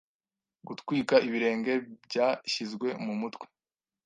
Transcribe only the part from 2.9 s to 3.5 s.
mu mutwe